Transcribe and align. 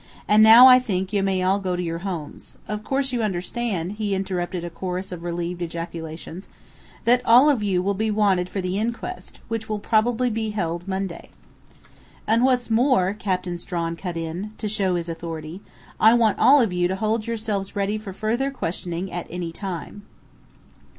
"And 0.27 0.41
now 0.41 0.65
I 0.65 0.79
think 0.79 1.13
you 1.13 1.21
may 1.21 1.43
all 1.43 1.59
go 1.59 1.75
to 1.75 1.83
your 1.83 1.99
homes.... 1.99 2.57
Of 2.67 2.83
course 2.83 3.11
you 3.11 3.21
understand," 3.21 3.91
he 3.91 4.15
interrupted 4.15 4.63
a 4.63 4.71
chorus 4.71 5.11
of 5.11 5.23
relieved 5.23 5.61
ejaculations, 5.61 6.49
"that 7.05 7.23
all 7.23 7.51
of 7.51 7.61
you 7.61 7.83
will 7.83 7.93
be 7.93 8.09
wanted 8.09 8.49
for 8.49 8.61
the 8.61 8.79
inquest, 8.79 9.39
which 9.47 9.69
will 9.69 9.77
probably 9.77 10.31
be 10.31 10.49
held 10.49 10.87
Monday." 10.87 11.29
"And 12.25 12.43
what's 12.43 12.71
more," 12.71 13.13
Captain 13.13 13.59
Strawn 13.59 13.95
cut 13.95 14.17
in, 14.17 14.53
to 14.57 14.67
show 14.67 14.95
his 14.95 15.07
authority, 15.07 15.61
"I 15.99 16.15
want 16.15 16.39
all 16.39 16.59
of 16.61 16.73
you 16.73 16.87
to 16.87 16.95
hold 16.95 17.27
yourselves 17.27 17.75
ready 17.75 17.99
for 17.99 18.11
further 18.11 18.49
questioning 18.49 19.11
at 19.11 19.27
any 19.29 19.51
time." 19.51 20.07